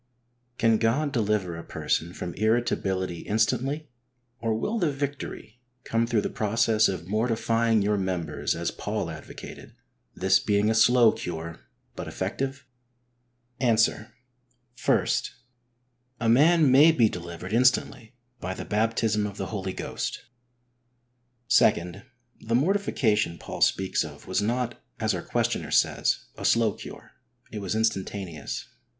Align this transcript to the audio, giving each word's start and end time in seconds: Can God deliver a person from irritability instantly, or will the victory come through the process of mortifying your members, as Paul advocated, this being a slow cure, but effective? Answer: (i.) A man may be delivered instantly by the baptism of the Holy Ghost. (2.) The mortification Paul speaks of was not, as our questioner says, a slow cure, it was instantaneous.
Can 0.57 0.79
God 0.79 1.11
deliver 1.11 1.55
a 1.55 1.63
person 1.63 2.11
from 2.11 2.33
irritability 2.33 3.19
instantly, 3.19 3.87
or 4.39 4.55
will 4.57 4.79
the 4.79 4.91
victory 4.91 5.61
come 5.83 6.07
through 6.07 6.21
the 6.21 6.29
process 6.31 6.87
of 6.87 7.05
mortifying 7.07 7.83
your 7.83 7.97
members, 7.99 8.55
as 8.55 8.71
Paul 8.71 9.11
advocated, 9.11 9.75
this 10.15 10.39
being 10.39 10.71
a 10.71 10.73
slow 10.73 11.11
cure, 11.11 11.59
but 11.95 12.07
effective? 12.07 12.65
Answer: 13.59 14.15
(i.) 14.87 15.05
A 16.19 16.27
man 16.27 16.71
may 16.71 16.91
be 16.91 17.07
delivered 17.07 17.53
instantly 17.53 18.15
by 18.39 18.55
the 18.55 18.65
baptism 18.65 19.27
of 19.27 19.37
the 19.37 19.45
Holy 19.53 19.71
Ghost. 19.71 20.23
(2.) 21.49 22.01
The 22.39 22.55
mortification 22.55 23.37
Paul 23.37 23.61
speaks 23.61 24.03
of 24.03 24.25
was 24.25 24.41
not, 24.41 24.81
as 24.99 25.13
our 25.13 25.21
questioner 25.21 25.69
says, 25.69 26.25
a 26.35 26.43
slow 26.43 26.73
cure, 26.73 27.11
it 27.51 27.59
was 27.59 27.75
instantaneous. 27.75 28.67